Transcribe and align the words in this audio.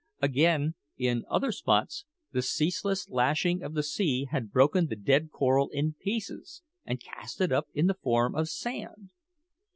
Again, 0.19 0.73
in 0.97 1.25
other 1.29 1.51
spots 1.51 2.05
the 2.31 2.41
ceaseless 2.41 3.07
lashing 3.07 3.61
of 3.61 3.75
the 3.75 3.83
sea 3.83 4.25
had 4.31 4.51
broken 4.51 4.87
the 4.87 4.95
dead 4.95 5.29
coral 5.29 5.69
in 5.69 5.93
pieces, 5.93 6.63
and 6.83 6.99
cast 6.99 7.39
it 7.39 7.51
up 7.51 7.67
in 7.75 7.85
the 7.85 7.93
form 8.01 8.33
of 8.33 8.49
sand. 8.49 9.11